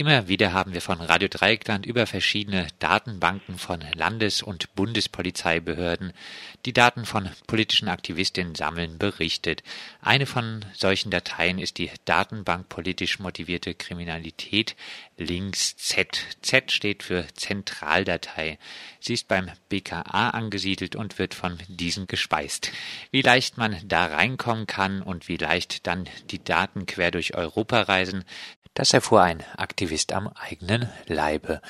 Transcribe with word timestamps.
Immer 0.00 0.28
wieder 0.28 0.52
haben 0.52 0.74
wir 0.74 0.80
von 0.80 1.00
Radio 1.00 1.26
Dreieckland 1.26 1.84
über 1.84 2.06
verschiedene 2.06 2.68
Datenbanken 2.78 3.58
von 3.58 3.80
Landes- 3.96 4.42
und 4.44 4.72
Bundespolizeibehörden, 4.76 6.12
die 6.66 6.72
Daten 6.72 7.04
von 7.04 7.28
politischen 7.48 7.88
Aktivistinnen 7.88 8.54
sammeln, 8.54 8.98
berichtet. 8.98 9.64
Eine 10.00 10.26
von 10.26 10.64
solchen 10.72 11.10
Dateien 11.10 11.58
ist 11.58 11.78
die 11.78 11.90
Datenbank 12.04 12.68
politisch 12.68 13.18
motivierte 13.18 13.74
Kriminalität 13.74 14.76
links 15.16 15.76
Z. 15.76 16.20
Z 16.42 16.70
steht 16.70 17.02
für 17.02 17.26
Zentraldatei. 17.34 18.58
Sie 19.00 19.14
ist 19.14 19.26
beim 19.26 19.50
BKA 19.68 20.30
angesiedelt 20.30 20.94
und 20.94 21.18
wird 21.18 21.34
von 21.34 21.58
diesen 21.66 22.06
gespeist. 22.06 22.70
Wie 23.10 23.22
leicht 23.22 23.58
man 23.58 23.76
da 23.84 24.06
reinkommen 24.06 24.68
kann 24.68 25.02
und 25.02 25.28
wie 25.28 25.38
leicht 25.38 25.88
dann 25.88 26.08
die 26.30 26.42
Daten 26.42 26.86
quer 26.86 27.10
durch 27.10 27.34
Europa 27.34 27.82
reisen, 27.82 28.24
das 28.78 28.94
erfuhr 28.94 29.22
ein 29.22 29.42
Aktivist 29.56 30.12
am 30.12 30.28
eigenen 30.28 30.88
Leibe. 31.08 31.60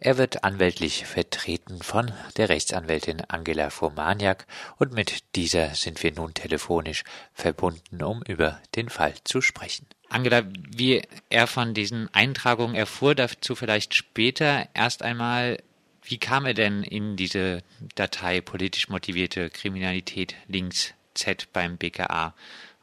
Er 0.00 0.18
wird 0.18 0.42
anwältlich 0.42 1.06
vertreten 1.06 1.80
von 1.80 2.10
der 2.38 2.48
Rechtsanwältin 2.48 3.22
Angela 3.28 3.70
Fomaniak 3.70 4.48
und 4.76 4.92
mit 4.92 5.22
dieser 5.36 5.76
sind 5.76 6.02
wir 6.02 6.12
nun 6.12 6.34
telefonisch 6.34 7.04
verbunden, 7.32 8.02
um 8.02 8.20
über 8.22 8.60
den 8.74 8.88
Fall 8.88 9.14
zu 9.22 9.40
sprechen. 9.40 9.86
Angela, 10.08 10.42
wie 10.76 11.02
er 11.30 11.46
von 11.46 11.72
diesen 11.72 12.12
Eintragungen 12.12 12.74
erfuhr, 12.74 13.14
dazu 13.14 13.54
vielleicht 13.54 13.94
später 13.94 14.66
erst 14.74 15.02
einmal, 15.02 15.62
wie 16.02 16.18
kam 16.18 16.46
er 16.46 16.54
denn 16.54 16.82
in 16.82 17.14
diese 17.14 17.62
Datei 17.94 18.40
politisch 18.40 18.88
motivierte 18.88 19.50
Kriminalität 19.50 20.34
links 20.48 20.94
Z 21.14 21.46
beim 21.52 21.76
BKA? 21.76 22.34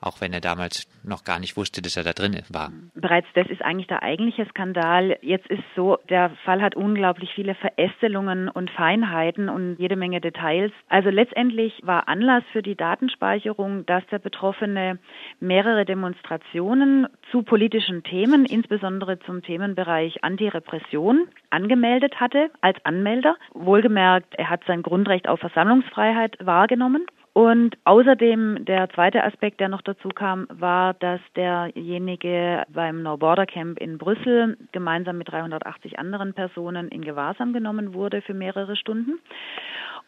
Auch 0.05 0.21
wenn 0.21 0.33
er 0.33 0.41
damals 0.41 0.87
noch 1.03 1.23
gar 1.23 1.39
nicht 1.39 1.57
wusste, 1.57 1.81
dass 1.81 1.97
er 1.97 2.03
da 2.03 2.13
drin 2.13 2.41
war. 2.49 2.71
Bereits 2.95 3.27
das 3.33 3.47
ist 3.47 3.61
eigentlich 3.61 3.87
der 3.87 4.03
eigentliche 4.03 4.45
Skandal. 4.45 5.17
Jetzt 5.21 5.47
ist 5.47 5.63
so, 5.75 5.97
der 6.09 6.31
Fall 6.45 6.61
hat 6.61 6.75
unglaublich 6.75 7.31
viele 7.33 7.55
Verästelungen 7.55 8.49
und 8.49 8.69
Feinheiten 8.71 9.49
und 9.49 9.75
jede 9.77 9.95
Menge 9.95 10.21
Details. 10.21 10.71
Also 10.89 11.09
letztendlich 11.09 11.81
war 11.83 12.07
Anlass 12.07 12.43
für 12.51 12.61
die 12.61 12.75
Datenspeicherung, 12.75 13.85
dass 13.85 14.05
der 14.07 14.19
Betroffene 14.19 14.99
mehrere 15.39 15.85
Demonstrationen 15.85 17.07
zu 17.31 17.43
politischen 17.43 18.03
Themen, 18.03 18.45
insbesondere 18.45 19.19
zum 19.19 19.41
Themenbereich 19.41 20.23
Antirepression, 20.23 21.27
angemeldet 21.49 22.19
hatte 22.19 22.49
als 22.61 22.77
Anmelder. 22.85 23.35
Wohlgemerkt, 23.53 24.35
er 24.35 24.49
hat 24.49 24.61
sein 24.67 24.83
Grundrecht 24.83 25.27
auf 25.27 25.39
Versammlungsfreiheit 25.39 26.37
wahrgenommen 26.43 27.05
und 27.33 27.77
außerdem 27.83 28.63
der 28.65 28.89
zweite 28.91 29.23
Aspekt, 29.23 29.59
der 29.59 29.67
noch 29.67 29.81
dazu 29.81 30.09
kam, 30.09 30.47
war, 30.49 30.93
dass 30.93 31.19
derjenige 31.35 32.63
beim 32.69 33.01
No 33.01 33.17
Border 33.17 33.47
Camp 33.47 33.79
in 33.79 33.97
Brüssel 33.97 34.57
gemeinsam 34.71 35.17
mit 35.17 35.31
380 35.31 35.97
anderen 35.97 36.33
Personen 36.33 36.89
in 36.89 37.01
Gewahrsam 37.01 37.51
genommen 37.51 37.95
wurde 37.95 38.21
für 38.21 38.35
mehrere 38.35 38.75
Stunden. 38.75 39.19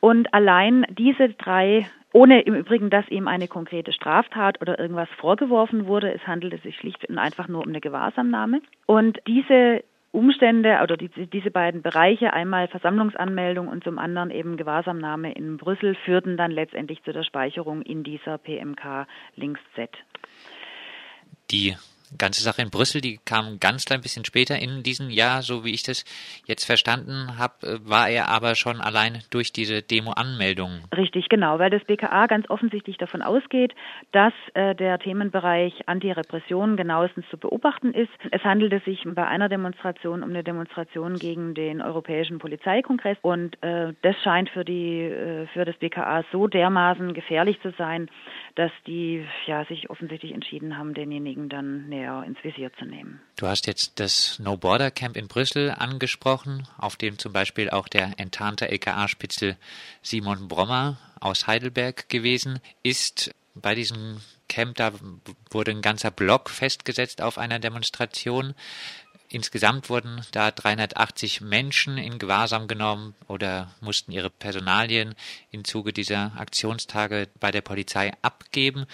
Und 0.01 0.31
allein 0.35 0.85
diese 0.89 1.29
drei 1.29 1.87
ohne 2.13 2.41
im 2.41 2.55
Übrigen, 2.55 2.89
dass 2.89 3.09
ihm 3.09 3.27
eine 3.27 3.49
konkrete 3.49 3.91
Straftat 3.91 4.61
oder 4.61 4.79
irgendwas 4.79 5.09
vorgeworfen 5.17 5.85
wurde. 5.85 6.13
Es 6.13 6.25
handelte 6.25 6.57
sich 6.59 6.77
schlicht 6.77 7.03
und 7.09 7.17
einfach 7.17 7.49
nur 7.49 7.61
um 7.61 7.67
eine 7.67 7.81
Gewahrsamnahme. 7.81 8.61
Und 8.85 9.19
diese 9.27 9.83
Umstände 10.15 10.79
oder 10.81 10.97
die, 10.97 11.09
diese 11.09 11.51
beiden 11.51 11.81
Bereiche, 11.81 12.33
einmal 12.33 12.67
Versammlungsanmeldung 12.69 13.67
und 13.67 13.83
zum 13.83 13.99
anderen 13.99 14.31
eben 14.31 14.55
Gewahrsamnahme 14.55 15.33
in 15.33 15.57
Brüssel, 15.57 15.95
führten 16.05 16.37
dann 16.37 16.51
letztendlich 16.51 17.03
zu 17.03 17.11
der 17.11 17.23
Speicherung 17.23 17.81
in 17.81 18.03
dieser 18.03 18.37
PMK 18.37 19.07
Links 19.35 19.59
Z. 19.75 19.89
Die 21.51 21.75
ganze 22.17 22.43
Sache 22.43 22.61
in 22.61 22.69
Brüssel, 22.69 23.01
die 23.01 23.19
kam 23.25 23.59
ganz 23.59 23.85
klein 23.85 24.01
bisschen 24.01 24.25
später 24.25 24.57
in 24.57 24.83
diesem 24.83 25.09
Jahr, 25.09 25.41
so 25.41 25.63
wie 25.65 25.73
ich 25.73 25.83
das 25.83 26.05
jetzt 26.45 26.65
verstanden 26.65 27.37
habe, 27.37 27.67
äh, 27.67 27.89
war 27.89 28.09
er 28.09 28.29
aber 28.29 28.55
schon 28.55 28.81
allein 28.81 29.23
durch 29.31 29.51
diese 29.51 29.81
Demo-Anmeldung. 29.81 30.83
Richtig, 30.95 31.29
genau, 31.29 31.59
weil 31.59 31.69
das 31.69 31.83
BKA 31.85 32.27
ganz 32.27 32.49
offensichtlich 32.49 32.97
davon 32.97 33.21
ausgeht, 33.21 33.73
dass 34.11 34.33
äh, 34.53 34.75
der 34.75 34.99
Themenbereich 34.99 35.87
Antirepression 35.87 36.77
genauestens 36.77 37.25
zu 37.29 37.37
beobachten 37.37 37.93
ist. 37.93 38.11
Es 38.31 38.43
handelte 38.43 38.79
sich 38.85 39.03
bei 39.05 39.25
einer 39.25 39.49
Demonstration 39.49 40.23
um 40.23 40.29
eine 40.29 40.43
Demonstration 40.43 41.15
gegen 41.15 41.53
den 41.53 41.81
Europäischen 41.81 42.39
Polizeikongress 42.39 43.17
und 43.21 43.61
äh, 43.63 43.93
das 44.01 44.15
scheint 44.23 44.49
für 44.49 44.65
die 44.65 45.01
äh, 45.01 45.47
für 45.47 45.65
das 45.65 45.75
BKA 45.77 46.23
so 46.31 46.47
dermaßen 46.47 47.13
gefährlich 47.13 47.59
zu 47.61 47.71
sein, 47.77 48.09
dass 48.55 48.71
die 48.87 49.25
ja 49.45 49.65
sich 49.65 49.89
offensichtlich 49.89 50.33
entschieden 50.33 50.77
haben, 50.77 50.93
denjenigen 50.93 51.49
dann 51.49 51.89
näher 51.95 52.23
ins 52.25 52.37
Visier 52.43 52.71
zu 52.77 52.85
nehmen. 52.85 53.21
Du 53.35 53.47
hast 53.47 53.67
jetzt 53.67 53.99
das 53.99 54.39
No 54.39 54.57
Border 54.57 54.91
Camp 54.91 55.17
in 55.17 55.27
Brüssel 55.27 55.71
angesprochen, 55.71 56.67
auf 56.77 56.95
dem 56.95 57.17
zum 57.17 57.33
Beispiel 57.33 57.69
auch 57.69 57.87
der 57.87 58.13
enttarnte 58.17 58.69
LKA-Spitzel 58.69 59.57
Simon 60.01 60.47
Brommer 60.47 60.97
aus 61.19 61.47
Heidelberg 61.47 62.09
gewesen 62.09 62.59
ist. 62.83 63.33
Bei 63.55 63.73
diesem 63.73 64.21
Camp, 64.49 64.75
da 64.75 64.91
wurde 65.49 65.71
ein 65.71 65.81
ganzer 65.81 66.11
Block 66.11 66.49
festgesetzt 66.49 67.21
auf 67.21 67.37
einer 67.37 67.59
Demonstration. 67.59 68.53
Insgesamt 69.27 69.89
wurden 69.89 70.21
da 70.31 70.51
380 70.51 71.41
Menschen 71.41 71.97
in 71.97 72.19
Gewahrsam 72.19 72.67
genommen 72.67 73.15
oder 73.27 73.73
mussten 73.81 74.11
ihre 74.11 74.29
Personalien 74.29 75.15
im 75.51 75.63
Zuge 75.63 75.93
dieser 75.93 76.33
Aktionstage 76.37 77.27
bei 77.39 77.51
der 77.51 77.61
Polizei 77.61 78.13
abgeben. 78.21 78.85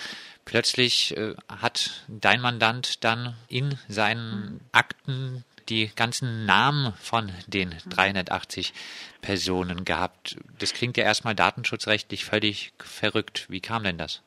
Plötzlich 0.45 1.15
äh, 1.17 1.35
hat 1.49 2.05
dein 2.07 2.41
Mandant 2.41 3.03
dann 3.03 3.35
in 3.47 3.77
seinen 3.87 4.61
Akten 4.71 5.43
die 5.71 5.89
ganzen 5.95 6.45
Namen 6.45 6.93
von 6.93 7.31
den 7.47 7.73
380 7.89 8.73
Personen 9.21 9.85
gehabt. 9.85 10.37
Das 10.59 10.73
klingt 10.73 10.97
ja 10.97 11.05
erstmal 11.05 11.33
datenschutzrechtlich 11.33 12.25
völlig 12.25 12.73
verrückt. 12.77 13.47
Wie 13.49 13.61
kam 13.61 13.83
denn 13.83 13.97
das? 13.97 14.21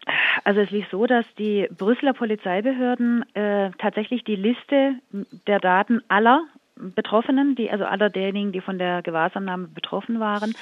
Also 0.44 0.60
es 0.60 0.70
lief 0.70 0.86
so, 0.90 1.06
dass 1.06 1.26
die 1.38 1.68
Brüsseler 1.76 2.14
Polizeibehörden 2.14 3.24
äh, 3.34 3.70
tatsächlich 3.78 4.24
die 4.24 4.36
Liste 4.36 4.94
der 5.46 5.60
Daten 5.60 6.02
aller 6.08 6.42
Betroffenen, 6.76 7.54
die 7.54 7.70
also 7.70 7.84
aller 7.84 8.10
derjenigen, 8.10 8.50
die 8.50 8.60
von 8.60 8.78
der 8.78 9.02
Gewahrsamnahme 9.02 9.68
betroffen 9.68 10.18
waren, 10.18 10.54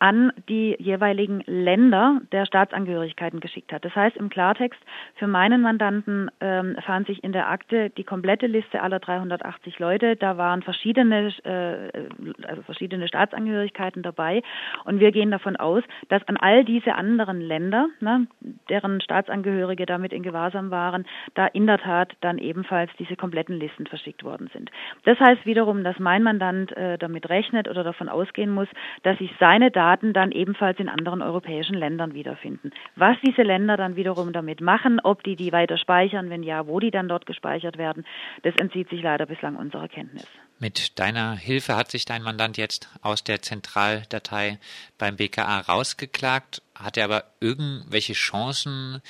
an 0.00 0.32
die 0.48 0.74
jeweiligen 0.80 1.42
Länder 1.46 2.20
der 2.32 2.46
Staatsangehörigkeiten 2.46 3.38
geschickt 3.38 3.72
hat. 3.72 3.84
Das 3.84 3.94
heißt 3.94 4.16
im 4.16 4.28
Klartext, 4.28 4.80
für 5.14 5.28
meinen 5.28 5.62
Mandanten 5.62 6.30
ähm, 6.40 6.76
fand 6.84 7.06
sich 7.06 7.22
in 7.22 7.32
der 7.32 7.48
Akte 7.48 7.90
die 7.90 8.02
komplette 8.02 8.48
Liste 8.48 8.82
aller 8.82 8.98
380 8.98 9.78
Leute. 9.78 10.16
Da 10.16 10.36
waren 10.36 10.62
verschiedene, 10.62 11.32
äh, 11.44 12.46
also 12.46 12.62
verschiedene 12.62 13.06
Staatsangehörigkeiten 13.06 14.02
dabei. 14.02 14.42
Und 14.84 14.98
wir 14.98 15.12
gehen 15.12 15.30
davon 15.30 15.54
aus, 15.54 15.84
dass 16.08 16.26
an 16.26 16.36
all 16.38 16.64
diese 16.64 16.96
anderen 16.96 17.40
Länder, 17.40 17.86
ne, 18.00 18.26
deren 18.68 19.00
Staatsangehörige 19.00 19.86
damit 19.86 20.12
in 20.12 20.24
Gewahrsam 20.24 20.72
waren, 20.72 21.06
da 21.34 21.46
in 21.46 21.68
der 21.68 21.78
Tat 21.78 22.14
dann 22.20 22.38
ebenfalls 22.38 22.90
diese 22.98 23.14
kompletten 23.14 23.60
Listen 23.60 23.86
verschickt 23.86 24.24
worden 24.24 24.50
sind. 24.52 24.70
Das 25.04 25.20
heißt 25.20 25.46
wiederum, 25.52 25.84
dass 25.84 25.98
mein 25.98 26.22
Mandant 26.22 26.72
äh, 26.72 26.96
damit 26.96 27.28
rechnet 27.28 27.68
oder 27.68 27.84
davon 27.84 28.08
ausgehen 28.08 28.50
muss, 28.50 28.68
dass 29.02 29.18
sich 29.18 29.30
seine 29.38 29.70
Daten 29.70 30.14
dann 30.14 30.32
ebenfalls 30.32 30.78
in 30.78 30.88
anderen 30.88 31.20
europäischen 31.20 31.74
Ländern 31.74 32.14
wiederfinden. 32.14 32.70
Was 32.96 33.18
diese 33.22 33.42
Länder 33.42 33.76
dann 33.76 33.96
wiederum 33.96 34.32
damit 34.32 34.62
machen, 34.62 34.98
ob 35.04 35.22
die 35.22 35.36
die 35.36 35.52
weiter 35.52 35.76
speichern, 35.76 36.30
wenn 36.30 36.42
ja, 36.42 36.66
wo 36.66 36.80
die 36.80 36.90
dann 36.90 37.06
dort 37.06 37.26
gespeichert 37.26 37.76
werden, 37.76 38.06
das 38.44 38.54
entzieht 38.56 38.88
sich 38.88 39.02
leider 39.02 39.26
bislang 39.26 39.56
unserer 39.56 39.88
Kenntnis. 39.88 40.26
Mit 40.58 40.98
deiner 40.98 41.34
Hilfe 41.34 41.76
hat 41.76 41.90
sich 41.90 42.06
dein 42.06 42.22
Mandant 42.22 42.56
jetzt 42.56 42.88
aus 43.02 43.22
der 43.22 43.42
Zentraldatei 43.42 44.58
beim 44.96 45.16
BKA 45.16 45.60
rausgeklagt. 45.60 46.62
Hat 46.74 46.96
er 46.96 47.04
aber 47.04 47.24
irgendwelche 47.40 48.14
Chancen 48.14 49.02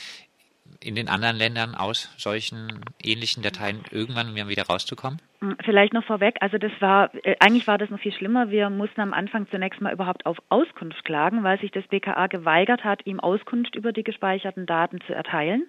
in 0.81 0.97
den 0.97 1.09
anderen 1.09 1.37
Ländern 1.37 1.77
aus 1.77 2.09
solchen 2.17 2.81
ähnlichen 3.01 3.45
Dateien 3.45 3.85
irgendwann 3.93 4.35
wieder 4.35 4.65
rauszukommen? 4.65 5.21
Hm, 5.43 5.57
vielleicht 5.65 5.93
noch 5.93 6.05
vorweg, 6.05 6.37
also 6.41 6.57
das 6.57 6.71
war, 6.79 7.11
äh, 7.25 7.35
eigentlich 7.41 7.67
war 7.67 7.77
das 7.77 7.91
noch 7.91 7.99
viel 7.99 8.13
schlimmer. 8.13 8.51
Wir 8.51 8.71
mussten 8.71 9.01
am 9.01 9.13
Anfang 9.13 9.49
zunächst 9.51 9.81
mal 9.81 9.93
überhaupt 9.93 10.25
auf 10.25 10.39
Auskunft 10.51 11.05
klagen, 11.05 11.43
weil 11.43 11.59
sich 11.59 11.73
das 11.73 11.85
BKA 11.89 12.29
geweigert 12.29 12.85
hat, 12.85 13.05
ihm 13.07 13.19
Auskunft 13.19 13.75
über 13.75 13.93
die 13.93 14.05
gespeicherten 14.05 14.67
Daten 14.67 15.01
zu 15.01 15.13
erteilen. 15.13 15.65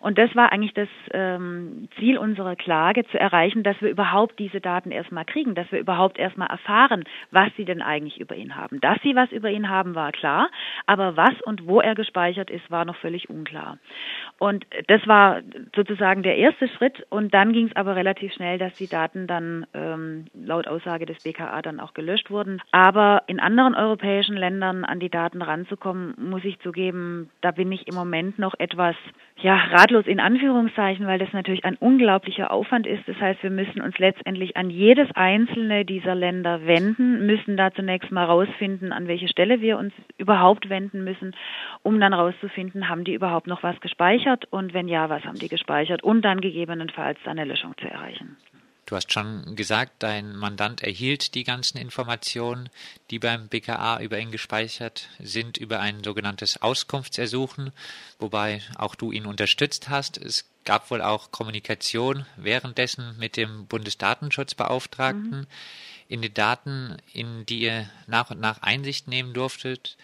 Und 0.00 0.18
das 0.18 0.34
war 0.36 0.52
eigentlich 0.52 0.72
das 0.74 0.88
ähm, 1.12 1.88
Ziel 1.98 2.16
unserer 2.16 2.54
Klage, 2.54 3.04
zu 3.08 3.18
erreichen, 3.18 3.64
dass 3.64 3.80
wir 3.82 3.90
überhaupt 3.90 4.38
diese 4.38 4.60
Daten 4.60 4.92
erstmal 4.92 5.24
kriegen, 5.24 5.56
dass 5.56 5.70
wir 5.72 5.80
überhaupt 5.80 6.18
erstmal 6.18 6.48
erfahren, 6.48 7.02
was 7.32 7.48
sie 7.56 7.64
denn 7.64 7.82
eigentlich 7.82 8.20
über 8.20 8.36
ihn 8.36 8.54
haben. 8.54 8.80
Dass 8.80 8.98
sie 9.02 9.16
was 9.16 9.32
über 9.32 9.50
ihn 9.50 9.68
haben, 9.68 9.96
war 9.96 10.12
klar, 10.12 10.48
aber 10.86 11.16
was 11.16 11.34
und 11.42 11.66
wo 11.66 11.80
er 11.80 11.96
gespeichert 11.96 12.50
ist, 12.50 12.70
war 12.70 12.84
noch 12.84 12.96
völlig 12.96 13.28
unklar. 13.28 13.78
Und 14.38 14.64
das 14.86 15.04
war 15.08 15.40
sozusagen 15.74 16.22
der 16.22 16.36
erste 16.36 16.68
Schritt 16.68 17.04
und 17.10 17.34
dann 17.34 17.52
ging 17.52 17.66
es 17.66 17.74
aber 17.74 17.96
relativ 17.96 18.32
schnell, 18.32 18.58
dass 18.58 18.74
die 18.74 18.86
Daten 18.86 19.07
Daten 19.08 19.26
dann 19.26 19.66
ähm, 19.72 20.26
laut 20.34 20.66
Aussage 20.66 21.06
des 21.06 21.22
BKA 21.22 21.62
dann 21.62 21.80
auch 21.80 21.94
gelöscht 21.94 22.30
wurden. 22.30 22.60
Aber 22.72 23.22
in 23.26 23.40
anderen 23.40 23.74
europäischen 23.74 24.36
Ländern 24.36 24.84
an 24.84 25.00
die 25.00 25.08
Daten 25.08 25.40
ranzukommen, 25.40 26.14
muss 26.18 26.44
ich 26.44 26.58
zugeben, 26.60 27.30
da 27.40 27.50
bin 27.50 27.72
ich 27.72 27.88
im 27.88 27.94
Moment 27.94 28.38
noch 28.38 28.54
etwas 28.58 28.96
ja, 29.40 29.54
ratlos 29.56 30.06
in 30.06 30.20
Anführungszeichen, 30.20 31.06
weil 31.06 31.18
das 31.18 31.32
natürlich 31.32 31.64
ein 31.64 31.76
unglaublicher 31.76 32.50
Aufwand 32.50 32.86
ist. 32.86 33.06
Das 33.06 33.16
heißt, 33.16 33.42
wir 33.42 33.50
müssen 33.50 33.80
uns 33.80 33.96
letztendlich 33.98 34.56
an 34.56 34.68
jedes 34.68 35.08
einzelne 35.14 35.84
dieser 35.84 36.14
Länder 36.14 36.66
wenden, 36.66 37.24
müssen 37.24 37.56
da 37.56 37.72
zunächst 37.72 38.10
mal 38.10 38.24
rausfinden, 38.24 38.92
an 38.92 39.06
welche 39.06 39.28
Stelle 39.28 39.60
wir 39.60 39.78
uns 39.78 39.94
überhaupt 40.18 40.68
wenden 40.68 41.04
müssen, 41.04 41.34
um 41.82 42.00
dann 42.00 42.12
rauszufinden, 42.12 42.88
haben 42.88 43.04
die 43.04 43.14
überhaupt 43.14 43.46
noch 43.46 43.62
was 43.62 43.80
gespeichert 43.80 44.46
und 44.50 44.74
wenn 44.74 44.88
ja, 44.88 45.08
was 45.08 45.24
haben 45.24 45.38
die 45.38 45.48
gespeichert 45.48 46.02
und 46.02 46.22
dann 46.22 46.40
gegebenenfalls 46.40 47.18
eine 47.24 47.44
Löschung 47.44 47.74
zu 47.78 47.88
erreichen. 47.88 48.36
Du 48.88 48.96
hast 48.96 49.12
schon 49.12 49.54
gesagt, 49.54 49.96
dein 49.98 50.34
Mandant 50.34 50.82
erhielt 50.82 51.34
die 51.34 51.44
ganzen 51.44 51.76
Informationen, 51.76 52.70
die 53.10 53.18
beim 53.18 53.48
BKA 53.48 54.00
über 54.00 54.18
ihn 54.18 54.30
gespeichert 54.30 55.10
sind, 55.18 55.58
über 55.58 55.80
ein 55.80 56.02
sogenanntes 56.02 56.62
Auskunftsersuchen, 56.62 57.72
wobei 58.18 58.62
auch 58.78 58.94
du 58.94 59.12
ihn 59.12 59.26
unterstützt 59.26 59.90
hast. 59.90 60.16
Es 60.16 60.46
gab 60.64 60.90
wohl 60.90 61.02
auch 61.02 61.30
Kommunikation 61.32 62.24
währenddessen 62.38 63.14
mit 63.18 63.36
dem 63.36 63.66
Bundesdatenschutzbeauftragten. 63.66 65.40
Mhm. 65.40 65.46
In 66.08 66.22
die 66.22 66.32
Daten, 66.32 66.96
in 67.12 67.44
die 67.44 67.58
ihr 67.58 67.90
nach 68.06 68.30
und 68.30 68.40
nach 68.40 68.62
Einsicht 68.62 69.06
nehmen 69.06 69.34
durftet, 69.34 69.98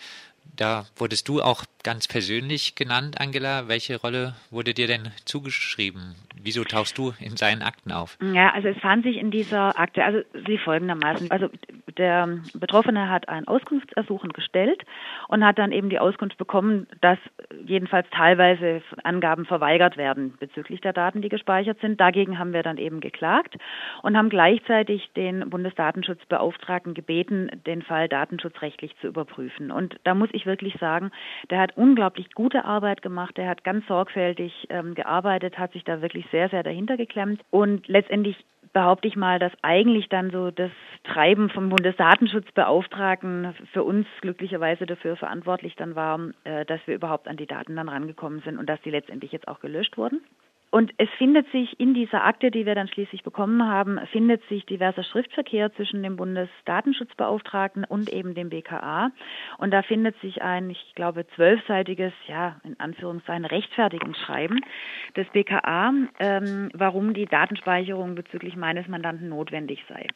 da 0.57 0.87
wurdest 0.97 1.27
du 1.29 1.41
auch 1.41 1.65
ganz 1.85 2.09
persönlich 2.09 2.75
genannt, 2.75 3.21
Angela. 3.21 3.69
Welche 3.69 4.01
Rolle 4.01 4.35
wurde 4.51 4.75
dir 4.75 4.89
denn 4.89 5.13
zugeschrieben? 5.25 6.17
Wieso 6.43 6.65
tauchst 6.65 6.99
du 6.99 7.13
in 7.21 7.37
seinen 7.37 7.63
Akten 7.63 7.93
auf? 7.93 8.19
Ja, 8.21 8.53
also 8.53 8.69
es 8.69 8.79
fand 8.79 9.05
sich 9.05 9.17
in 9.17 9.31
dieser 9.31 9.79
Akte, 9.79 10.05
also 10.05 10.21
sie 10.47 10.59
folgendermaßen. 10.59 11.31
Also 11.31 11.49
der 11.97 12.41
Betroffene 12.55 13.09
hat 13.09 13.29
ein 13.29 13.47
Auskunftsersuchen 13.47 14.33
gestellt 14.33 14.83
und 15.29 15.45
hat 15.45 15.59
dann 15.59 15.73
eben 15.73 15.91
die 15.91 15.99
Auskunft 15.99 16.37
bekommen, 16.39 16.87
dass 17.01 17.19
jedenfalls 17.65 18.07
teilweise 18.11 18.83
Angaben 19.05 19.47
verweigert 19.47 19.97
werden 19.97 20.35
bezüglich 20.39 20.81
der 20.81 20.93
Daten, 20.93 21.23
die 21.23 21.29
gespeichert 21.29 21.81
sind. 21.81 22.01
Dagegen 22.01 22.39
haben 22.39 22.53
wir 22.53 22.63
dann 22.63 22.79
eben 22.79 23.01
geklagt 23.01 23.57
und 24.03 24.17
haben 24.17 24.29
gleichzeitig 24.29 25.11
den 25.17 25.49
Bundesdatenschutzbeauftragten 25.51 26.95
gebeten, 26.95 27.51
den 27.67 27.83
Fall 27.83 28.09
datenschutzrechtlich 28.09 28.95
zu 29.01 29.07
überprüfen. 29.07 29.71
Und 29.71 29.97
da 30.05 30.15
muss 30.15 30.31
ich 30.33 30.47
wirklich 30.47 30.75
sagen, 30.81 31.11
der 31.51 31.61
hat 31.61 31.74
unglaublich 31.77 32.33
gute 32.35 32.65
Arbeit 32.65 33.03
gemacht, 33.03 33.37
der 33.37 33.49
hat 33.49 33.65
ganz 33.65 33.87
sorgfältig 33.87 34.67
ähm, 34.71 34.95
gearbeitet, 34.95 35.59
hat 35.59 35.73
sich 35.73 35.85
da 35.85 36.03
wirklich 36.03 36.27
sehr, 36.31 36.49
sehr 36.49 36.63
dahinter 36.63 36.97
geklemmt 36.97 37.43
und 37.51 37.89
letztendlich 37.89 38.37
behaupte 38.73 39.09
ich 39.09 39.17
mal, 39.17 39.39
dass 39.39 39.53
eigentlich 39.63 40.09
dann 40.09 40.31
so 40.31 40.51
das 40.51 40.71
Treiben 41.05 41.49
vom 41.49 41.71
Bundesdatenschutzbeauftragten 41.71 43.55
für 43.73 43.85
uns 43.85 44.07
glücklicherweise 44.21 44.85
dafür 44.85 45.17
verantwortlich 45.17 45.77
dann 45.77 45.95
war, 45.95 46.21
äh, 46.45 46.67
dass 46.67 46.81
wir 46.87 46.95
überhaupt 46.95 47.29
an 47.29 47.37
die 47.37 47.47
Daten 47.47 47.77
dann 47.77 47.89
rangekommen 47.89 48.41
sind 48.41 48.59
und 48.59 48.69
dass 48.69 48.81
die 48.83 48.91
letztendlich 48.91 49.33
jetzt 49.33 49.49
auch 49.49 49.61
gelöscht 49.61 49.97
wurden. 49.97 50.21
Und 50.75 50.93
es 50.97 51.09
findet 51.19 51.49
sich 51.53 51.79
in 51.79 51.95
dieser 51.95 52.25
Akte, 52.25 52.51
die 52.51 52.67
wir 52.67 52.75
dann 52.75 52.89
schließlich 52.89 53.23
bekommen 53.23 53.65
haben, 53.65 54.01
findet 54.11 54.43
sich 54.49 54.67
diverser 54.67 55.05
Schriftverkehr 55.05 55.73
zwischen 55.75 56.03
dem 56.03 56.17
Bundesdatenschutzbeauftragten 56.17 57.85
und 57.85 58.09
eben 58.13 58.35
dem 58.35 58.49
BKA. 58.49 59.13
Und 59.59 59.71
da 59.71 59.83
findet 59.83 60.21
sich 60.21 60.43
ein, 60.43 60.69
ich 60.71 60.95
glaube, 60.97 61.29
zwölfseitiges, 61.37 62.13
ja, 62.27 62.57
in 62.65 62.75
Anführungszeichen 62.81 63.45
Rechtfertigungsschreiben 63.45 64.63
des 65.17 65.29
BKA, 65.29 65.93
ähm, 66.19 66.71
warum 66.75 67.15
die 67.15 67.27
Datenspeicherung 67.27 68.17
bezüglich 68.17 68.57
meines 68.57 68.89
Mandanten 68.89 69.29
notwendig 69.29 69.85
sei. 69.89 70.09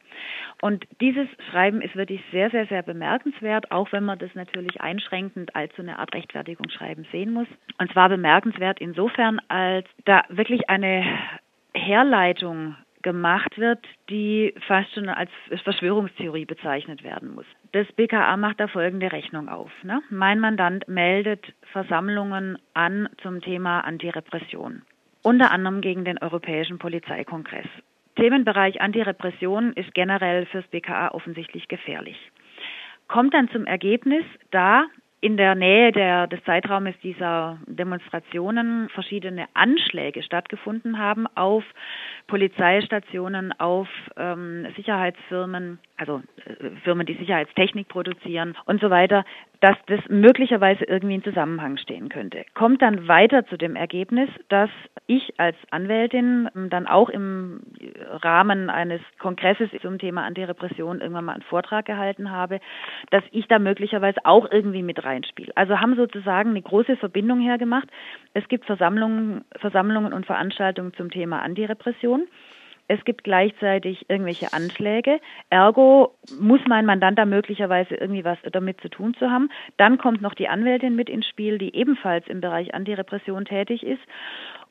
Und 0.61 0.85
dieses 0.99 1.29
Schreiben 1.51 1.79
ist 1.79 1.95
wirklich 1.95 2.21
sehr, 2.33 2.49
sehr, 2.49 2.65
sehr 2.65 2.83
bemerkenswert, 2.83 3.71
auch 3.71 3.93
wenn 3.93 4.03
man 4.03 4.19
das 4.19 4.35
natürlich 4.35 4.81
einschränkend 4.81 5.55
als 5.55 5.73
so 5.77 5.83
eine 5.83 5.99
Art 5.99 6.13
Rechtfertigungsschreiben 6.13 7.07
sehen 7.13 7.31
muss. 7.31 7.47
Und 7.77 7.89
zwar 7.93 8.09
bemerkenswert 8.09 8.81
insofern, 8.81 9.39
als 9.47 9.87
da 10.03 10.25
wirklich 10.27 10.48
wirklich 10.49 10.69
eine 10.69 11.05
Herleitung 11.75 12.75
gemacht 13.03 13.57
wird, 13.57 13.85
die 14.09 14.53
fast 14.67 14.91
schon 14.93 15.07
als 15.07 15.29
Verschwörungstheorie 15.63 16.45
bezeichnet 16.45 17.03
werden 17.03 17.35
muss. 17.35 17.45
Das 17.71 17.87
BKA 17.93 18.35
macht 18.35 18.59
da 18.59 18.67
folgende 18.67 19.11
Rechnung 19.11 19.47
auf. 19.47 19.71
Ne? 19.83 20.01
Mein 20.09 20.39
Mandant 20.39 20.87
meldet 20.87 21.45
Versammlungen 21.71 22.57
an 22.73 23.09
zum 23.21 23.41
Thema 23.41 23.81
Antirepression, 23.81 24.81
unter 25.21 25.51
anderem 25.51 25.81
gegen 25.81 26.03
den 26.03 26.17
Europäischen 26.17 26.79
Polizeikongress. 26.79 27.67
Themenbereich 28.15 28.81
Antirepression 28.81 29.73
ist 29.73 29.93
generell 29.93 30.47
fürs 30.47 30.67
BKA 30.67 31.11
offensichtlich 31.11 31.67
gefährlich. 31.67 32.17
Kommt 33.07 33.33
dann 33.33 33.49
zum 33.49 33.65
Ergebnis, 33.65 34.25
da 34.51 34.85
in 35.21 35.35
der 35.35 35.55
Nähe 35.55 35.91
der, 35.91 36.27
des 36.27 36.43
Zeitraumes 36.45 36.95
dieser 37.03 37.59
Demonstrationen 37.67 38.89
verschiedene 38.89 39.47
Anschläge 39.53 40.23
stattgefunden 40.23 40.97
haben 40.97 41.27
auf 41.35 41.63
Polizeistationen, 42.27 43.51
auf 43.59 43.89
ähm, 44.15 44.67
Sicherheitsfirmen, 44.75 45.79
also 45.99 46.21
äh, 46.45 46.69
Firmen, 46.83 47.05
die 47.05 47.15
Sicherheitstechnik 47.15 47.87
produzieren 47.87 48.55
und 48.65 48.81
so 48.81 48.89
weiter, 48.89 49.25
dass 49.59 49.75
das 49.87 49.99
möglicherweise 50.07 50.85
irgendwie 50.85 51.15
in 51.15 51.23
Zusammenhang 51.23 51.77
stehen 51.77 52.09
könnte. 52.09 52.45
Kommt 52.53 52.81
dann 52.81 53.07
weiter 53.07 53.45
zu 53.45 53.57
dem 53.57 53.75
Ergebnis, 53.75 54.29
dass 54.47 54.69
ich 55.05 55.33
als 55.37 55.57
Anwältin 55.69 56.49
dann 56.69 56.87
auch 56.87 57.09
im 57.09 57.61
Rahmen 58.21 58.69
eines 58.69 59.01
Kongresses 59.19 59.69
zum 59.81 59.99
Thema 59.99 60.23
Antirepression 60.23 61.01
irgendwann 61.01 61.25
mal 61.25 61.33
einen 61.33 61.41
Vortrag 61.43 61.85
gehalten 61.85 62.31
habe, 62.31 62.59
dass 63.11 63.23
ich 63.31 63.47
da 63.47 63.59
möglicherweise 63.59 64.19
auch 64.23 64.49
irgendwie 64.49 64.83
mit 64.83 65.03
reinspiele. 65.03 65.51
Also 65.55 65.79
haben 65.79 65.95
sozusagen 65.95 66.51
eine 66.51 66.61
große 66.61 66.95
Verbindung 66.95 67.41
hergemacht. 67.41 67.89
Es 68.33 68.47
gibt 68.47 68.65
Versammlungen, 68.65 69.43
Versammlungen 69.57 70.13
und 70.13 70.25
Veranstaltungen 70.25 70.93
zum 70.93 71.11
Thema 71.11 71.41
Antirepression 71.41 72.27
es 72.89 73.05
gibt 73.05 73.23
gleichzeitig 73.23 74.09
irgendwelche 74.09 74.51
Anschläge. 74.51 75.21
Ergo 75.51 76.15
muss 76.39 76.59
mein 76.67 76.87
Mandant 76.87 77.19
da 77.19 77.25
möglicherweise 77.25 77.93
irgendwie 77.95 78.25
was 78.25 78.39
damit 78.51 78.81
zu 78.81 78.89
tun 78.89 79.13
zu 79.13 79.29
haben. 79.29 79.49
Dann 79.77 79.99
kommt 79.99 80.23
noch 80.23 80.33
die 80.33 80.47
Anwältin 80.47 80.95
mit 80.95 81.07
ins 81.07 81.27
Spiel, 81.27 81.59
die 81.59 81.75
ebenfalls 81.75 82.27
im 82.27 82.41
Bereich 82.41 82.73
Antirepression 82.73 83.45
tätig 83.45 83.83
ist. 83.83 84.01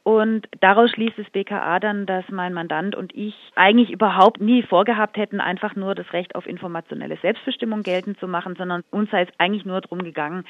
Und 0.08 0.48
daraus 0.60 0.90
schließt 0.92 1.18
das 1.18 1.28
BKA 1.28 1.80
dann, 1.80 2.06
dass 2.06 2.24
mein 2.30 2.54
Mandant 2.54 2.94
und 2.94 3.14
ich 3.14 3.34
eigentlich 3.56 3.90
überhaupt 3.90 4.40
nie 4.40 4.62
vorgehabt 4.62 5.18
hätten, 5.18 5.38
einfach 5.38 5.76
nur 5.76 5.94
das 5.94 6.10
Recht 6.14 6.34
auf 6.34 6.46
informationelle 6.46 7.18
Selbstbestimmung 7.20 7.82
geltend 7.82 8.18
zu 8.18 8.26
machen, 8.26 8.54
sondern 8.56 8.84
uns 8.90 9.10
sei 9.10 9.24
es 9.24 9.28
eigentlich 9.36 9.66
nur 9.66 9.82
darum 9.82 10.02
gegangen, 10.02 10.46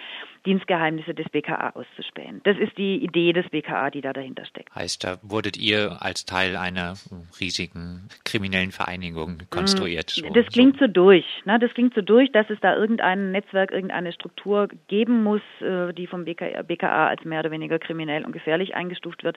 Dienstgeheimnisse 0.47 1.13
des 1.13 1.29
BKA 1.31 1.71
auszuspähen. 1.71 2.41
Das 2.45 2.57
ist 2.57 2.79
die 2.79 3.03
Idee 3.03 3.33
des 3.33 3.49
BKA, 3.49 3.91
die 3.91 4.01
da 4.01 4.13
dahinter 4.13 4.45
steckt. 4.45 4.73
Heißt, 4.73 5.03
da 5.03 5.19
wurdet 5.23 5.57
ihr 5.57 6.03
als 6.03 6.25
Teil 6.25 6.57
einer 6.57 6.95
riesigen 7.41 8.09
kriminellen 8.25 8.71
Vereinigung 8.71 9.43
konstruiert? 9.51 10.11
So, 10.11 10.33
das 10.33 10.47
klingt 10.53 10.79
so, 10.79 10.87
durch. 10.87 11.27
Ne? 11.47 11.59
Das 11.59 11.75
klingt 11.75 11.95
so 11.95 12.01
durch, 12.01 12.31
dass 12.31 12.49
es 12.49 12.61
da 12.61 12.77
irgendein 12.77 13.33
Netzwerk, 13.33 13.73
irgendeine 13.73 14.13
Struktur 14.13 14.69
geben 14.87 15.25
muss, 15.25 15.43
äh, 15.61 15.93
die 15.95 16.07
vom 16.07 16.25
BKA 16.25 17.09
als 17.09 17.25
mehr 17.25 17.41
oder 17.41 17.51
weniger 17.51 17.81
kriminell 17.81 18.25
und 18.25 18.31
gefährlich 18.31 18.77
eingestuft 18.77 19.25
wird 19.25 19.37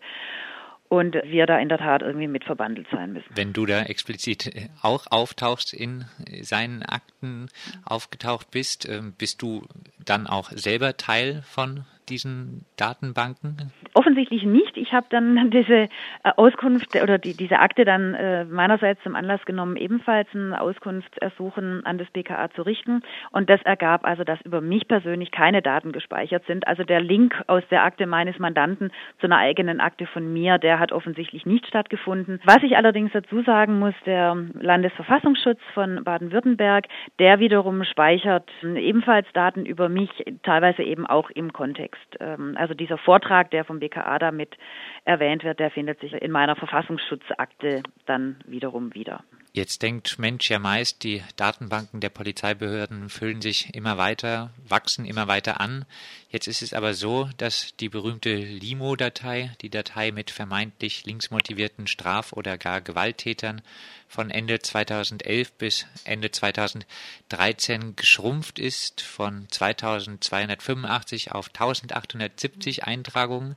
und 0.92 1.16
wir 1.24 1.46
da 1.46 1.58
in 1.58 1.70
der 1.70 1.78
Tat 1.78 2.02
irgendwie 2.02 2.28
mit 2.28 2.44
verbandelt 2.44 2.86
sein 2.92 3.14
müssen. 3.14 3.30
Wenn 3.34 3.54
du 3.54 3.66
da 3.66 3.84
explizit 3.84 4.70
auch 4.82 5.08
auftauchst 5.10 5.74
in 5.74 6.04
seinen 6.42 6.84
Akten 6.84 7.48
aufgetaucht 7.86 8.52
bist, 8.52 8.90
ähm, 8.90 9.14
bist 9.18 9.42
du 9.42 9.66
dann 10.04 10.28
auch 10.28 10.52
selber 10.52 10.98
Teil 10.98 11.44
von 11.44 11.86
diesen 12.10 12.66
Datenbanken? 12.78 13.72
Offensichtlich 13.94 14.44
nicht. 14.44 14.78
Ich 14.78 14.94
habe 14.94 15.08
dann 15.10 15.50
diese 15.52 15.74
äh, 15.74 15.88
Auskunft 16.36 16.96
oder 16.96 17.18
die, 17.18 17.36
diese 17.36 17.60
Akte 17.60 17.86
dann 17.86 18.14
äh, 18.14 18.46
meinerseits 18.46 19.02
zum 19.04 19.16
Anlass 19.16 19.44
genommen, 19.46 19.76
ebenfalls 19.76 20.28
ein 20.34 20.54
Auskunftsersuchen 20.54 21.86
an 21.86 21.98
das 21.98 22.10
BKA 22.12 22.52
zu 22.52 22.64
richten. 22.64 23.02
Und 23.32 23.50
das 23.50 23.62
ergab 23.64 24.06
also, 24.06 24.24
dass 24.24 24.42
über 24.42 24.62
mich 24.62 24.88
persönlich 24.88 25.32
keine 25.32 25.62
Daten 25.62 25.92
gespeichert 25.92 26.46
sind. 26.48 26.68
Also 26.68 26.84
der 26.84 27.02
Link 27.02 27.42
aus 27.48 27.64
der 27.72 27.84
Akte 27.84 28.06
meines 28.06 28.40
Mandanten 28.40 28.92
zu 29.20 29.28
einer 29.28 29.38
eigenen 29.38 29.80
Akte 29.80 30.06
von 30.06 30.32
mir, 30.32 30.58
der 30.58 30.80
hat 30.80 30.92
offensichtlich 30.92 31.46
nicht 31.46 31.68
stattgefunden. 31.68 32.42
Was 32.46 32.64
ich 32.64 32.76
allerdings 32.76 33.12
dazu 33.14 33.42
sagen 33.44 33.80
muss, 33.80 33.96
der 34.06 34.36
Landesverfassungsschutz 34.54 35.60
von 35.74 36.04
Baden-Württemberg, 36.04 36.88
der 37.20 37.40
wiederum 37.40 37.84
speichert 37.84 38.50
ebenfalls 38.64 39.28
Daten 39.34 39.66
über 39.66 39.90
mich, 39.90 40.10
teilweise 40.44 40.84
eben 40.84 41.06
auch 41.06 41.30
im 41.30 41.54
Kontext 41.54 41.91
Text. 41.92 42.18
Ähm, 42.20 42.56
also 42.58 42.74
dieser 42.74 42.98
Vortrag, 42.98 43.52
der 43.52 43.66
vom 43.66 43.80
BKA 43.80 44.20
damit 44.20 44.58
erwähnt 45.06 45.44
wird, 45.44 45.60
der 45.60 45.72
findet 45.72 46.00
sich 46.00 46.14
in 46.14 46.32
meiner 46.32 46.56
Verfassungsschutzakte 46.56 47.84
dann 48.06 48.38
wiederum 48.46 48.94
wieder. 48.94 49.24
Jetzt 49.54 49.82
denkt 49.82 50.18
Mensch 50.18 50.50
ja 50.50 50.60
meist, 50.60 51.04
die 51.04 51.22
Datenbanken 51.36 52.00
der 52.00 52.08
Polizeibehörden 52.08 53.10
füllen 53.10 53.42
sich 53.42 53.76
immer 53.76 53.98
weiter, 53.98 54.54
wachsen 54.66 55.04
immer 55.04 55.28
weiter 55.28 55.60
an. 55.60 55.84
Jetzt 56.30 56.48
ist 56.48 56.62
es 56.62 56.72
aber 56.74 56.94
so, 56.94 57.30
dass 57.36 57.76
die 57.76 57.90
berühmte 57.90 58.34
Limo-Datei, 58.34 59.52
die 59.60 59.70
Datei 59.70 60.14
mit 60.14 60.32
vermeintlich 60.32 61.06
linksmotivierten 61.06 61.88
Straf- 61.88 62.32
oder 62.32 62.58
gar 62.58 62.80
Gewalttätern, 62.80 63.62
von 64.08 64.30
Ende 64.30 64.60
2011 64.60 65.52
bis 65.52 65.86
Ende 66.06 66.32
2013 66.32 67.98
geschrumpft 67.98 68.58
ist 68.58 69.02
von 69.02 69.50
2285 69.50 71.34
auf 71.34 71.48
1870 71.50 72.86
Eintragungen. 72.86 73.56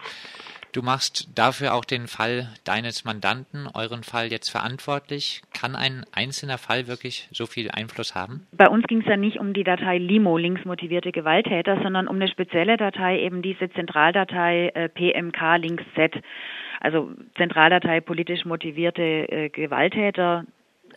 Du 0.75 0.83
machst 0.83 1.29
dafür 1.39 1.73
auch 1.73 1.85
den 1.85 2.09
Fall 2.09 2.49
deines 2.65 3.05
Mandanten, 3.05 3.69
euren 3.73 4.03
Fall 4.03 4.33
jetzt 4.33 4.51
verantwortlich. 4.51 5.41
Kann 5.57 5.77
ein 5.77 6.05
einzelner 6.13 6.59
Fall 6.59 6.89
wirklich 6.89 7.29
so 7.31 7.47
viel 7.47 7.71
Einfluss 7.71 8.17
haben? 8.17 8.45
Bei 8.51 8.69
uns 8.69 8.85
ging 8.89 9.01
es 9.03 9.07
ja 9.07 9.17
nicht 9.17 9.39
um 9.39 9.53
die 9.53 9.63
Datei 9.63 9.99
Limo, 9.99 10.37
linksmotivierte 10.37 11.13
Gewalttäter, 11.13 11.81
sondern 11.81 12.09
um 12.09 12.17
eine 12.17 12.27
spezielle 12.27 12.77
Datei, 12.77 13.21
eben 13.21 13.41
diese 13.41 13.71
Zentraldatei 13.71 14.73
äh, 14.75 14.89
PMK 14.89 15.59
links 15.59 15.85
Z. 15.95 16.13
Also 16.81 17.13
Zentraldatei 17.37 18.01
politisch 18.01 18.45
motivierte 18.45 19.03
äh, 19.03 19.51
Gewalttäter, 19.51 20.45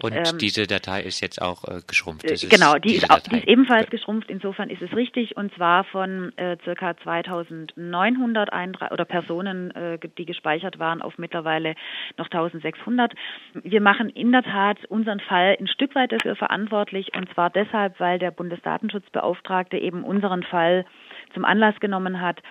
und 0.01 0.13
ähm, 0.13 0.37
diese 0.39 0.67
Datei 0.67 1.01
ist 1.01 1.21
jetzt 1.21 1.41
auch 1.41 1.63
äh, 1.63 1.81
geschrumpft. 1.87 2.29
Das 2.29 2.47
genau, 2.47 2.75
die 2.75 2.95
ist, 2.95 3.09
auch, 3.09 3.19
die 3.19 3.37
ist, 3.37 3.47
ebenfalls 3.47 3.89
geschrumpft. 3.89 4.29
Insofern 4.29 4.69
ist 4.69 4.81
es 4.81 4.95
richtig. 4.95 5.37
Und 5.37 5.53
zwar 5.55 5.83
von 5.85 6.37
äh, 6.37 6.57
circa 6.63 6.95
2900 6.97 8.53
Eintra 8.53 8.91
oder 8.91 9.05
Personen, 9.05 9.71
äh, 9.71 9.97
die 10.17 10.25
gespeichert 10.25 10.79
waren, 10.79 11.01
auf 11.01 11.17
mittlerweile 11.17 11.75
noch 12.17 12.25
1600. 12.25 13.13
Wir 13.53 13.81
machen 13.81 14.09
in 14.09 14.31
der 14.31 14.43
Tat 14.43 14.77
unseren 14.85 15.19
Fall 15.19 15.57
ein 15.59 15.67
Stück 15.67 15.95
weit 15.95 16.11
dafür 16.11 16.35
verantwortlich. 16.35 17.11
Und 17.15 17.31
zwar 17.33 17.49
deshalb, 17.49 17.99
weil 17.99 18.19
der 18.19 18.31
Bundesdatenschutzbeauftragte 18.31 19.77
eben 19.77 20.03
unseren 20.03 20.43
Fall 20.43 20.85
zum 21.33 21.45
Anlass 21.45 21.79
genommen 21.79 22.21
hat, 22.21 22.41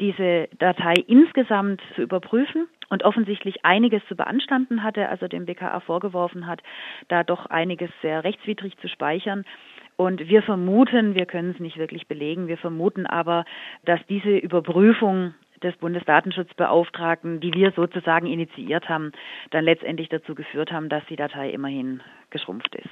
diese 0.00 0.48
Datei 0.58 0.94
insgesamt 1.06 1.80
zu 1.94 2.02
überprüfen 2.02 2.68
und 2.92 3.04
offensichtlich 3.04 3.64
einiges 3.64 4.02
zu 4.06 4.14
beanstanden 4.14 4.82
hatte, 4.82 5.08
also 5.08 5.26
dem 5.26 5.46
BKA 5.46 5.80
vorgeworfen 5.80 6.46
hat, 6.46 6.62
da 7.08 7.24
doch 7.24 7.46
einiges 7.46 7.90
sehr 8.02 8.22
rechtswidrig 8.22 8.76
zu 8.82 8.88
speichern. 8.88 9.46
Und 9.96 10.28
wir 10.28 10.42
vermuten, 10.42 11.14
wir 11.14 11.24
können 11.24 11.52
es 11.52 11.58
nicht 11.58 11.78
wirklich 11.78 12.06
belegen, 12.06 12.48
wir 12.48 12.58
vermuten 12.58 13.06
aber, 13.06 13.46
dass 13.86 13.98
diese 14.10 14.36
Überprüfung 14.36 15.32
des 15.62 15.74
Bundesdatenschutzbeauftragten, 15.76 17.40
die 17.40 17.54
wir 17.54 17.72
sozusagen 17.72 18.26
initiiert 18.26 18.90
haben, 18.90 19.12
dann 19.52 19.64
letztendlich 19.64 20.10
dazu 20.10 20.34
geführt 20.34 20.70
haben, 20.70 20.90
dass 20.90 21.04
die 21.06 21.16
Datei 21.16 21.48
immerhin 21.48 22.02
geschrumpft 22.28 22.74
ist. 22.74 22.90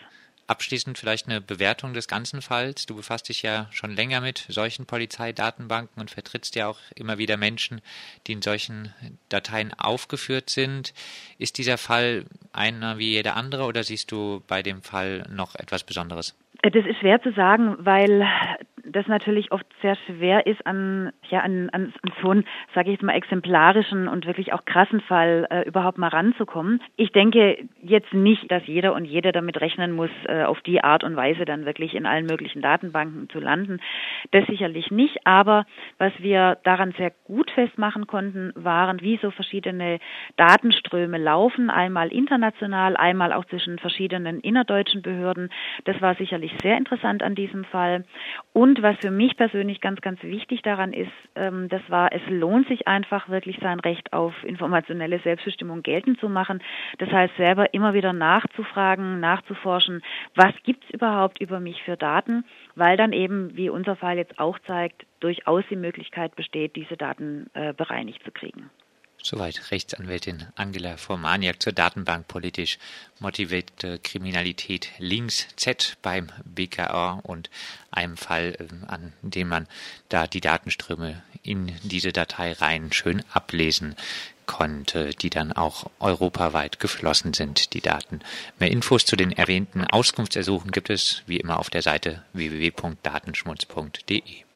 Abschließend 0.50 0.99
vielleicht 0.99 1.28
eine 1.28 1.40
Bewertung 1.40 1.92
des 1.92 2.09
ganzen 2.09 2.42
Falls. 2.42 2.85
Du 2.85 2.97
befasst 2.97 3.28
dich 3.28 3.42
ja 3.42 3.69
schon 3.71 3.92
länger 3.92 4.21
mit 4.21 4.47
solchen 4.49 4.85
Polizeidatenbanken 4.85 6.00
und 6.00 6.11
vertrittst 6.11 6.57
ja 6.57 6.66
auch 6.66 6.80
immer 6.97 7.19
wieder 7.19 7.37
Menschen, 7.37 7.80
die 8.26 8.33
in 8.33 8.42
solchen 8.42 8.92
Dateien 9.28 9.73
aufgeführt 9.78 10.50
sind. 10.50 10.92
Ist 11.38 11.57
dieser 11.59 11.78
Fall 11.78 12.25
einer 12.52 12.99
wie 12.99 13.11
jeder 13.11 13.37
andere 13.37 13.62
oder 13.62 13.85
siehst 13.85 14.11
du 14.11 14.42
bei 14.49 14.64
dem 14.64 14.83
Fall 14.83 15.25
noch 15.30 15.54
etwas 15.54 15.85
Besonderes? 15.85 16.37
Das 16.62 16.85
ist 16.85 16.99
schwer 16.99 17.23
zu 17.23 17.33
sagen, 17.33 17.76
weil 17.78 18.26
das 18.93 19.07
natürlich 19.07 19.53
oft 19.53 19.67
sehr 19.83 19.97
schwer 20.07 20.47
ist, 20.47 20.67
an, 20.67 21.13
ja, 21.29 21.41
an, 21.41 21.71
an 21.71 21.93
so 22.23 22.31
einen, 22.31 22.45
sage 22.75 22.89
ich 22.89 22.95
jetzt 22.95 23.03
mal, 23.03 23.15
exemplarischen 23.15 24.09
und 24.09 24.27
wirklich 24.27 24.53
auch 24.53 24.65
krassen 24.65 25.01
Fall 25.01 25.47
äh, 25.51 25.67
überhaupt 25.67 25.99
mal 25.99 26.09
ranzukommen. 26.09 26.83
Ich 26.97 27.13
denke 27.13 27.69
jetzt 27.83 28.13
nicht, 28.13 28.51
dass 28.51 28.67
jeder 28.67 28.95
und 28.95 29.05
jede 29.05 29.33
damit 29.33 29.61
rechnen 29.61 29.93
muss, 29.93 30.11
äh, 30.27 30.43
auf 30.45 30.61
die 30.63 30.83
Art 30.83 31.05
und 31.05 31.17
Weise 31.17 31.45
dann 31.45 31.65
wirklich 31.65 31.95
in 31.95 32.07
allen 32.07 32.27
möglichen 32.27 32.63
Datenbanken 32.63 33.29
zu 33.31 33.41
landen. 33.41 33.81
Das 34.33 34.47
sicherlich 34.47 34.91
nicht. 34.91 35.27
Aber 35.27 35.65
was 35.99 36.13
wir 36.19 36.59
daran 36.65 36.93
sehr 36.99 37.13
gut 37.25 37.51
festmachen 37.51 38.07
konnten, 38.07 38.53
waren, 38.55 39.01
wie 39.01 39.19
so 39.23 39.31
verschiedene 39.31 39.99
Datenströme 40.37 41.19
laufen, 41.19 41.71
einmal 41.71 42.13
international, 42.13 42.97
einmal 42.97 43.33
auch 43.33 43.45
zwischen 43.47 43.79
verschiedenen 43.79 44.41
innerdeutschen 44.41 45.03
Behörden. 45.03 45.51
Das 45.85 46.01
war 46.01 46.15
sicherlich 46.17 46.53
sehr 46.63 46.77
interessant 46.77 47.23
an 47.23 47.35
diesem 47.35 47.65
Fall. 47.65 48.05
Und 48.53 48.80
was 48.83 48.97
für 48.99 49.11
mich 49.11 49.37
persönlich 49.37 49.81
ganz, 49.81 50.01
ganz 50.01 50.23
wichtig 50.23 50.63
daran 50.63 50.93
ist, 50.93 51.13
ähm, 51.35 51.69
das 51.69 51.83
war, 51.89 52.13
es 52.13 52.23
lohnt 52.29 52.69
sich 52.69 52.87
einfach 52.89 53.29
wirklich 53.29 53.59
sein 53.61 53.81
Recht 53.81 54.13
auf 54.13 54.33
informationelle 54.45 55.21
Selbstbestimmung 55.21 55.83
geltend 55.83 56.21
zu 56.21 56.29
machen. 56.29 56.63
Das 56.99 57.11
heißt, 57.11 57.37
selber 57.37 57.73
immer 57.75 57.95
wieder 57.95 58.13
nachzufragen, 58.13 59.21
nachzuforschen, 59.21 60.03
was 60.35 60.53
gibt 60.65 60.85
es 60.85 60.91
überhaupt 60.91 61.41
über 61.41 61.61
mich 61.61 61.83
für 61.83 61.97
Daten, 61.97 62.45
weil 62.75 62.97
dann 62.97 63.13
eben, 63.13 63.57
wie 63.57 63.71
unser 63.71 63.97
Fall 63.97 64.17
jetzt 64.17 64.39
auch 64.39 64.59
zeigt, 64.61 65.07
durchaus 65.21 65.65
die 65.71 65.77
Möglichkeit 65.77 66.35
besteht, 66.37 66.77
diese 66.77 66.97
Daten 66.97 67.51
äh, 67.55 67.73
bereinigt 67.73 68.23
zu 68.25 68.31
kriegen. 68.31 68.71
Soweit 69.23 69.71
Rechtsanwältin 69.71 70.47
Angela 70.55 70.97
Formaniak 70.97 71.62
zur 71.62 71.73
Datenbank 71.73 72.27
politisch 72.27 72.79
motivierte 73.19 73.99
Kriminalität 73.99 74.89
links 74.99 75.47
Z 75.57 75.99
beim 76.00 76.29
BKA 76.45 77.21
und 77.23 77.50
einem 77.91 78.17
Fall, 78.17 78.57
ähm, 78.59 78.85
an 78.87 79.12
dem 79.23 79.49
man 79.49 79.67
da 80.09 80.27
die 80.27 80.41
Datenströme 80.41 81.23
in 81.43 81.73
diese 81.83 82.12
Datei 82.12 82.53
rein 82.53 82.93
schön 82.93 83.23
ablesen 83.33 83.97
konnte, 84.47 85.11
die 85.11 85.31
dann 85.31 85.53
auch 85.53 85.91
europaweit 86.00 86.81
geflossen 86.81 87.35
sind, 87.35 87.75
die 87.75 87.81
Daten. 87.81 88.21
Mehr 88.59 88.71
Infos 88.71 89.05
zu 89.05 89.17
den 89.17 89.33
erwähnten 89.33 89.85
Auskunftsersuchen 89.85 90.73
gibt 90.73 90.91
es 90.91 91.23
wie 91.27 91.37
immer 91.37 91.59
auf 91.59 91.71
der 91.71 91.83
Seite 91.83 92.25
www.datenschmutz.de. 92.33 94.45